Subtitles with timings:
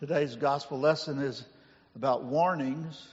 [0.00, 1.44] Today's gospel lesson is
[1.94, 3.06] about warnings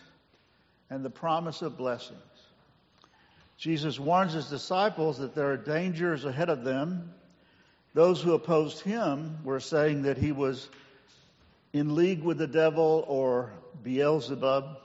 [0.89, 2.17] and the promise of blessings.
[3.57, 7.13] Jesus warns his disciples that there are dangers ahead of them.
[7.93, 10.69] Those who opposed him were saying that he was
[11.73, 13.51] in league with the devil or
[13.83, 14.77] Beelzebub.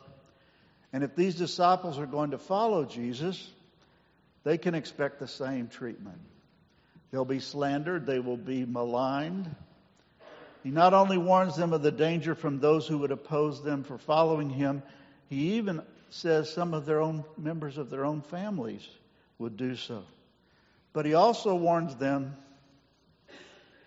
[0.93, 3.49] And if these disciples are going to follow Jesus,
[4.43, 6.19] they can expect the same treatment.
[7.13, 9.55] They'll be slandered, they will be maligned.
[10.63, 13.99] He not only warns them of the danger from those who would oppose them for
[13.99, 14.83] following him,
[15.29, 18.87] he even says some of their own members of their own families
[19.39, 20.05] would do so.
[20.93, 22.37] But he also warns them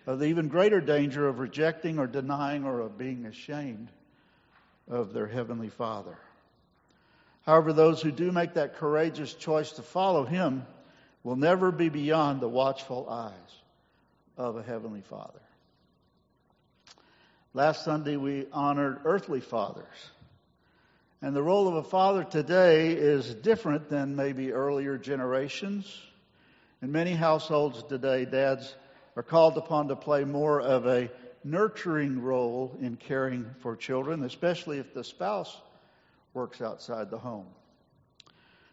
[0.06, 3.88] of the even greater danger of rejecting or denying or of being ashamed
[4.88, 6.16] of their Heavenly Father.
[7.44, 10.66] However, those who do make that courageous choice to follow Him
[11.22, 13.32] will never be beyond the watchful eyes
[14.36, 15.40] of a Heavenly Father.
[17.56, 20.10] Last Sunday we honored earthly fathers.
[21.22, 25.90] And the role of a father today is different than maybe earlier generations.
[26.82, 28.74] In many households today, dads
[29.16, 31.10] are called upon to play more of a
[31.44, 35.56] nurturing role in caring for children, especially if the spouse
[36.34, 37.46] works outside the home.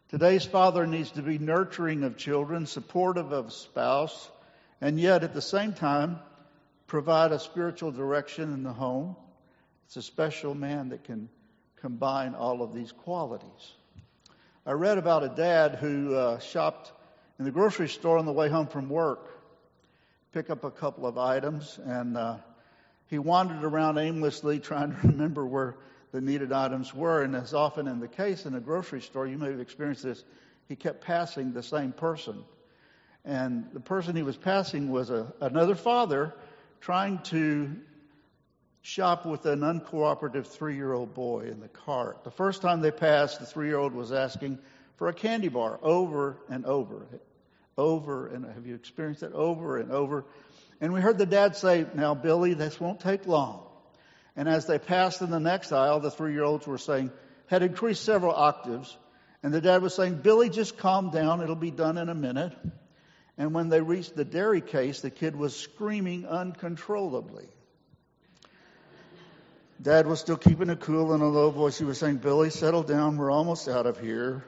[0.09, 4.29] Today's father needs to be nurturing of children, supportive of spouse,
[4.81, 6.19] and yet at the same time
[6.87, 9.15] provide a spiritual direction in the home.
[9.85, 11.29] It's a special man that can
[11.77, 13.73] combine all of these qualities.
[14.65, 16.91] I read about a dad who uh, shopped
[17.39, 19.33] in the grocery store on the way home from work
[20.33, 22.37] pick up a couple of items, and uh,
[23.07, 25.75] he wandered around aimlessly trying to remember where
[26.11, 27.21] the needed items were.
[27.21, 30.23] And as often in the case in a grocery store, you may have experienced this,
[30.67, 32.43] he kept passing the same person.
[33.25, 36.33] And the person he was passing was a, another father
[36.83, 37.73] trying to
[38.81, 42.25] shop with an uncooperative three year old boy in the cart.
[42.25, 44.59] The first time they passed, the three year old was asking
[44.97, 47.07] for a candy bar over and over
[47.77, 50.25] over and have you experienced that over and over?
[50.81, 53.65] And we heard the dad say, Now, Billy, this won't take long.
[54.35, 57.11] And as they passed in the next aisle, the three year olds were saying,
[57.47, 58.97] had increased several octaves.
[59.41, 61.41] And the dad was saying, Billy, just calm down.
[61.41, 62.53] It'll be done in a minute.
[63.37, 67.47] And when they reached the dairy case, the kid was screaming uncontrollably.
[69.81, 71.77] Dad was still keeping it cool in a low voice.
[71.77, 73.17] He was saying, Billy, settle down.
[73.17, 74.45] We're almost out of here.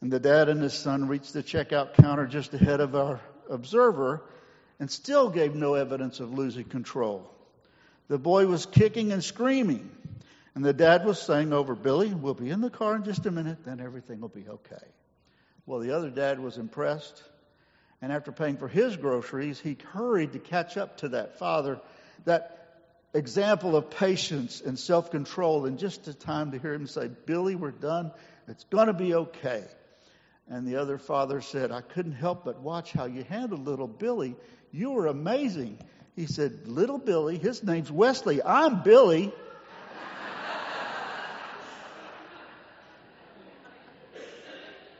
[0.00, 4.22] And the dad and his son reached the checkout counter just ahead of our observer
[4.78, 7.30] and still gave no evidence of losing control.
[8.08, 9.90] The boy was kicking and screaming.
[10.54, 13.30] And the dad was saying over, Billy, we'll be in the car in just a
[13.30, 14.86] minute, then everything will be okay.
[15.66, 17.22] Well, the other dad was impressed.
[18.02, 21.80] And after paying for his groceries, he hurried to catch up to that father,
[22.24, 22.56] that
[23.14, 27.54] example of patience and self control, in just a time to hear him say, Billy,
[27.54, 28.12] we're done.
[28.48, 29.64] It's going to be okay.
[30.48, 34.36] And the other father said, I couldn't help but watch how you handled little Billy.
[34.70, 35.78] You were amazing.
[36.14, 38.42] He said, Little Billy, his name's Wesley.
[38.42, 39.32] I'm Billy.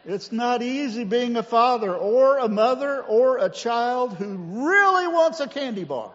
[0.07, 5.41] It's not easy being a father or a mother or a child who really wants
[5.41, 6.13] a candy bar.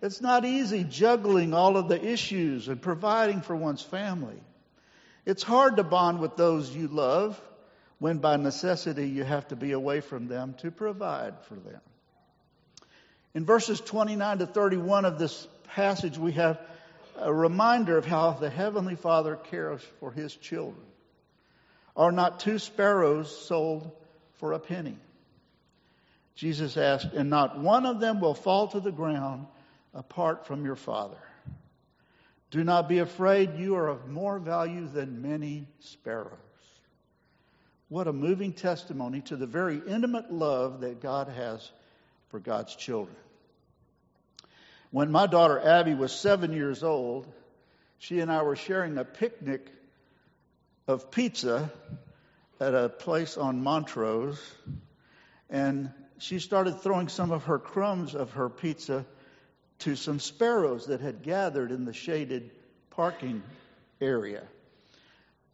[0.00, 4.40] It's not easy juggling all of the issues and providing for one's family.
[5.26, 7.40] It's hard to bond with those you love
[7.98, 11.80] when by necessity you have to be away from them to provide for them.
[13.34, 16.60] In verses 29 to 31 of this passage, we have
[17.18, 20.86] a reminder of how the Heavenly Father cares for His children.
[22.00, 23.92] Are not two sparrows sold
[24.38, 24.96] for a penny?
[26.34, 29.46] Jesus asked, and not one of them will fall to the ground
[29.92, 31.18] apart from your Father.
[32.50, 36.38] Do not be afraid, you are of more value than many sparrows.
[37.90, 41.70] What a moving testimony to the very intimate love that God has
[42.30, 43.16] for God's children.
[44.90, 47.26] When my daughter Abby was seven years old,
[47.98, 49.70] she and I were sharing a picnic
[50.90, 51.70] of pizza
[52.58, 54.40] at a place on Montrose,
[55.48, 59.06] and she started throwing some of her crumbs of her pizza
[59.78, 62.50] to some sparrows that had gathered in the shaded
[62.90, 63.42] parking
[64.00, 64.42] area.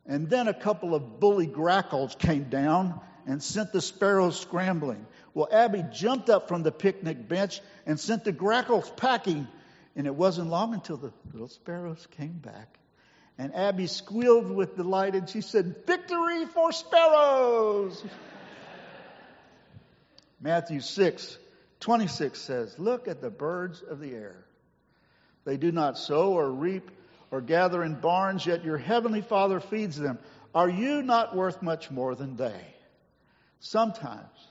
[0.06, 5.06] And then a couple of bully grackles came down and sent the sparrows scrambling.
[5.34, 9.46] Well, Abby jumped up from the picnic bench and sent the grackles packing.
[9.94, 12.78] And it wasn't long until the little sparrows came back.
[13.38, 18.02] And Abby squealed with delight and she said, Victory for sparrows!
[20.40, 21.38] Matthew 6,
[21.80, 24.44] 26 says, Look at the birds of the air.
[25.44, 26.90] They do not sow or reap
[27.30, 30.18] or gather in barns, yet your heavenly Father feeds them.
[30.54, 32.60] Are you not worth much more than they?
[33.60, 34.48] Sometimes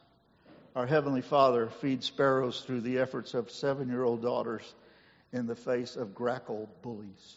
[0.75, 4.73] our heavenly Father feeds sparrows through the efforts of seven year old daughters
[5.31, 7.35] in the face of grackle bullies.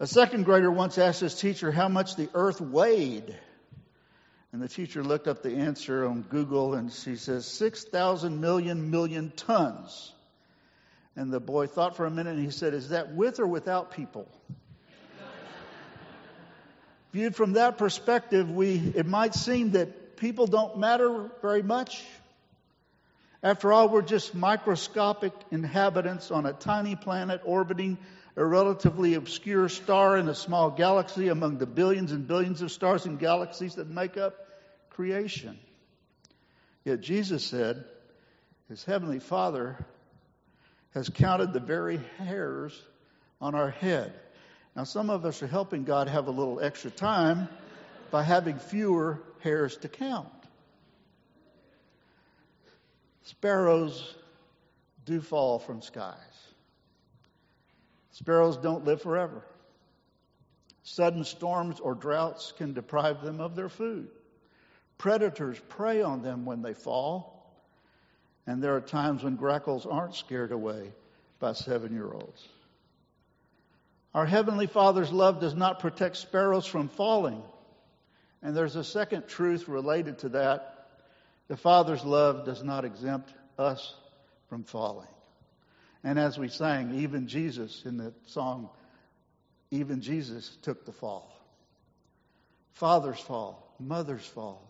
[0.00, 3.36] A second grader once asked his teacher how much the earth weighed.
[4.52, 9.32] And the teacher looked up the answer on Google and she says 6,000 million million
[9.36, 10.12] tons.
[11.16, 13.90] And the boy thought for a minute and he said, Is that with or without
[13.90, 14.28] people?
[17.12, 22.04] Viewed from that perspective, we, it might seem that people don't matter very much.
[23.42, 27.98] After all, we're just microscopic inhabitants on a tiny planet orbiting
[28.38, 33.04] a relatively obscure star in a small galaxy among the billions and billions of stars
[33.04, 34.32] and galaxies that make up
[34.90, 35.58] creation.
[36.84, 37.84] Yet Jesus said,
[38.68, 39.84] His Heavenly Father
[40.94, 42.80] has counted the very hairs
[43.40, 44.14] on our head.
[44.76, 47.48] Now, some of us are helping God have a little extra time
[48.12, 50.28] by having fewer hairs to count.
[53.24, 54.14] Sparrows
[55.04, 56.14] do fall from skies.
[58.18, 59.44] Sparrows don't live forever.
[60.82, 64.08] Sudden storms or droughts can deprive them of their food.
[64.96, 67.54] Predators prey on them when they fall,
[68.44, 70.90] and there are times when grackles aren't scared away
[71.38, 72.48] by seven year olds.
[74.14, 77.40] Our Heavenly Father's love does not protect sparrows from falling.
[78.42, 80.88] And there's a second truth related to that.
[81.46, 83.94] The Father's love does not exempt us
[84.48, 85.06] from falling.
[86.04, 88.70] And as we sang, even Jesus in the song,
[89.70, 91.34] even Jesus took the fall.
[92.74, 94.62] Fathers fall, mothers fall,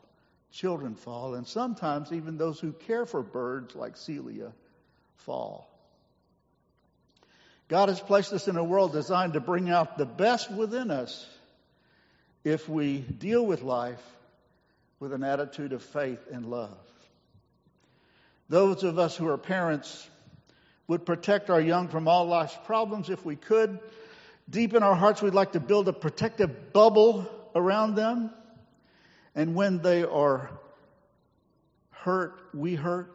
[0.50, 4.52] children fall, and sometimes even those who care for birds, like Celia,
[5.16, 5.68] fall.
[7.68, 11.26] God has placed us in a world designed to bring out the best within us
[12.42, 14.02] if we deal with life
[15.00, 16.78] with an attitude of faith and love.
[18.48, 20.08] Those of us who are parents
[20.88, 23.78] would protect our young from all life's problems if we could.
[24.50, 28.30] Deep in our hearts, we'd like to build a protective bubble around them.
[29.34, 30.50] And when they are
[31.90, 33.14] hurt, we hurt.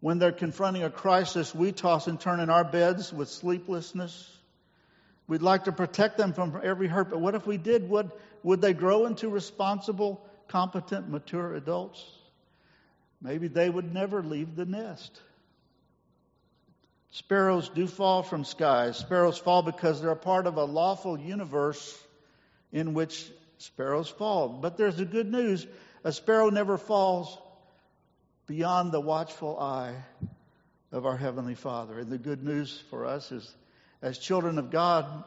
[0.00, 4.28] When they're confronting a crisis, we toss and turn in our beds with sleeplessness.
[5.28, 7.88] We'd like to protect them from every hurt, but what if we did?
[7.90, 8.10] Would,
[8.42, 12.04] would they grow into responsible, competent, mature adults?
[13.20, 15.20] Maybe they would never leave the nest.
[17.12, 18.96] Sparrows do fall from skies.
[18.96, 22.02] Sparrows fall because they're a part of a lawful universe
[22.72, 24.48] in which sparrows fall.
[24.48, 25.66] But there's the good news
[26.04, 27.38] a sparrow never falls
[28.46, 29.94] beyond the watchful eye
[30.90, 31.98] of our Heavenly Father.
[31.98, 33.54] And the good news for us is,
[34.00, 35.24] as children of God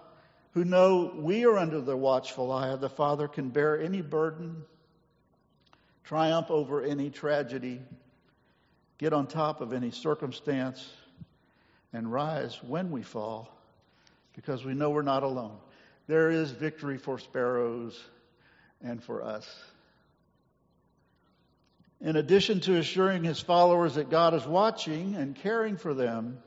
[0.55, 4.63] who know we are under the watchful eye of the Father, can bear any burden,
[6.03, 7.79] triumph over any tragedy,
[8.97, 10.83] get on top of any circumstance
[11.95, 13.49] and rise when we fall
[14.35, 15.57] because we know we're not alone.
[16.07, 17.97] There is victory for sparrows
[18.83, 19.49] and for us.
[22.01, 26.37] In addition to assuring his followers that God is watching and caring for them,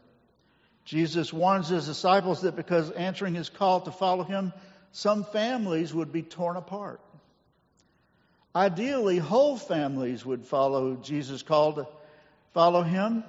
[0.85, 4.53] Jesus warns his disciples that because answering his call to follow him,
[4.93, 7.01] some families would be torn apart.
[8.55, 11.87] Ideally, whole families would follow Jesus' call to
[12.53, 13.25] follow him,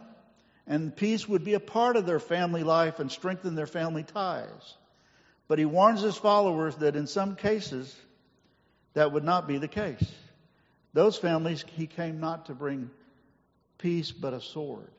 [0.69, 4.77] and peace would be a part of their family life and strengthen their family ties.
[5.47, 7.93] But he warns his followers that in some cases,
[8.93, 10.09] that would not be the case.
[10.93, 12.91] Those families, he came not to bring
[13.79, 14.91] peace, but a sword.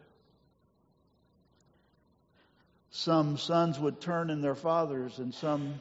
[2.91, 5.79] Some sons would turn in their fathers, and some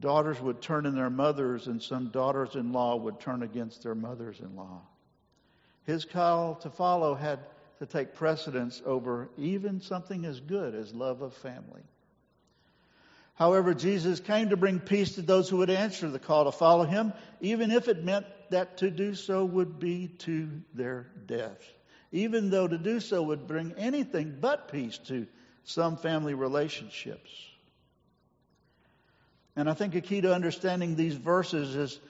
[0.00, 3.94] daughters would turn in their mothers, and some daughters in law would turn against their
[3.94, 4.80] mothers in law.
[5.84, 7.40] His call to follow had
[7.78, 11.82] to take precedence over even something as good as love of family.
[13.34, 16.84] However, Jesus came to bring peace to those who would answer the call to follow
[16.84, 21.60] him, even if it meant that to do so would be to their death.
[22.12, 25.26] Even though to do so would bring anything but peace to
[25.64, 27.30] some family relationships.
[29.56, 32.00] And I think a key to understanding these verses is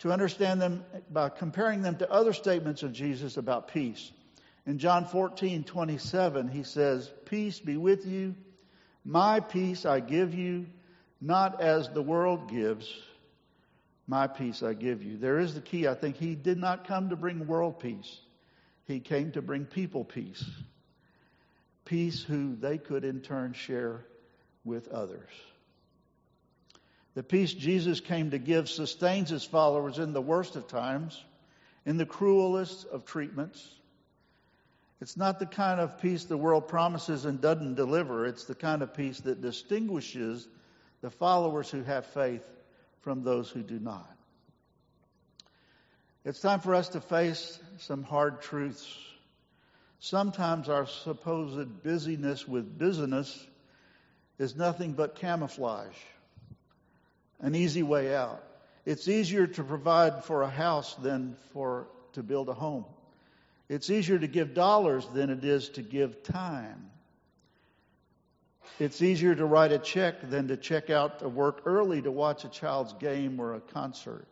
[0.00, 4.10] to understand them by comparing them to other statements of Jesus about peace.
[4.70, 8.36] In John 14, 27, he says, Peace be with you.
[9.04, 10.66] My peace I give you,
[11.20, 12.88] not as the world gives.
[14.06, 15.16] My peace I give you.
[15.16, 15.88] There is the key.
[15.88, 18.20] I think he did not come to bring world peace.
[18.84, 20.48] He came to bring people peace.
[21.84, 24.06] peace who they could in turn share
[24.64, 25.30] with others.
[27.14, 31.20] The peace Jesus came to give sustains his followers in the worst of times,
[31.84, 33.68] in the cruelest of treatments.
[35.00, 38.26] It's not the kind of peace the world promises and doesn't deliver.
[38.26, 40.46] It's the kind of peace that distinguishes
[41.00, 42.44] the followers who have faith
[43.00, 44.10] from those who do not.
[46.24, 48.94] It's time for us to face some hard truths.
[50.00, 53.46] Sometimes our supposed busyness with business
[54.38, 55.96] is nothing but camouflage,
[57.40, 58.42] an easy way out.
[58.84, 62.84] It's easier to provide for a house than for to build a home.
[63.70, 66.90] It's easier to give dollars than it is to give time.
[68.80, 72.44] It's easier to write a check than to check out to work early to watch
[72.44, 74.26] a child's game or a concert.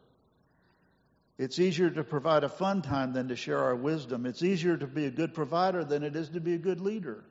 [1.38, 4.26] It's easier to provide a fun time than to share our wisdom.
[4.26, 7.23] It's easier to be a good provider than it is to be a good leader.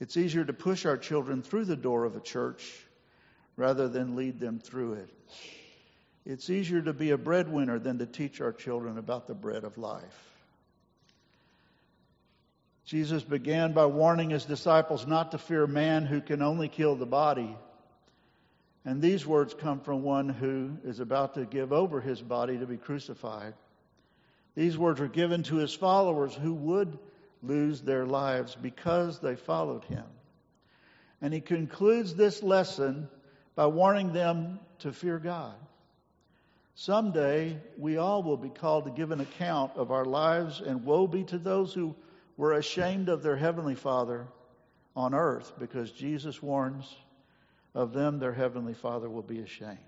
[0.00, 2.84] It's easier to push our children through the door of a church
[3.56, 5.10] rather than lead them through it.
[6.26, 9.78] It's easier to be a breadwinner than to teach our children about the bread of
[9.78, 10.27] life.
[12.88, 17.04] Jesus began by warning his disciples not to fear man who can only kill the
[17.04, 17.54] body.
[18.82, 22.64] And these words come from one who is about to give over his body to
[22.64, 23.52] be crucified.
[24.54, 26.98] These words were given to his followers who would
[27.42, 30.06] lose their lives because they followed him.
[31.20, 33.10] And he concludes this lesson
[33.54, 35.56] by warning them to fear God.
[36.74, 41.06] Someday we all will be called to give an account of our lives, and woe
[41.06, 41.94] be to those who
[42.38, 44.26] were ashamed of their heavenly Father
[44.96, 46.96] on earth because Jesus warns
[47.74, 49.78] of them their heavenly Father will be ashamed.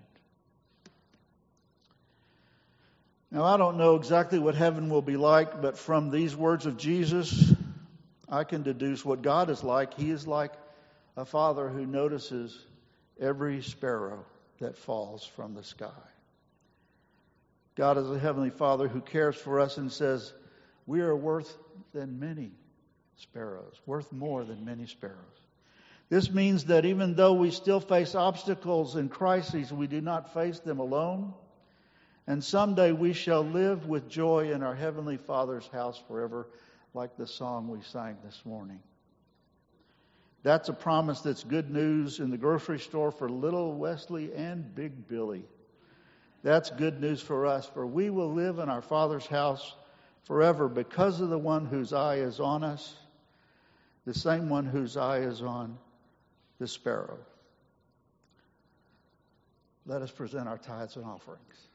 [3.31, 6.75] Now, I don't know exactly what heaven will be like, but from these words of
[6.75, 7.53] Jesus,
[8.27, 9.93] I can deduce what God is like.
[9.93, 10.51] He is like
[11.15, 12.57] a father who notices
[13.19, 14.25] every sparrow
[14.59, 15.87] that falls from the sky.
[17.75, 20.33] God is a heavenly father who cares for us and says,
[20.85, 21.57] We are worth
[21.93, 22.51] than many
[23.15, 25.17] sparrows, worth more than many sparrows.
[26.09, 30.59] This means that even though we still face obstacles and crises, we do not face
[30.59, 31.33] them alone.
[32.27, 36.47] And someday we shall live with joy in our Heavenly Father's house forever,
[36.93, 38.79] like the song we sang this morning.
[40.43, 45.07] That's a promise that's good news in the grocery store for little Wesley and Big
[45.07, 45.45] Billy.
[46.43, 49.75] That's good news for us, for we will live in our Father's house
[50.23, 52.95] forever because of the one whose eye is on us,
[54.05, 55.77] the same one whose eye is on
[56.59, 57.17] the sparrow.
[59.85, 61.67] Let us present our tithes and offerings.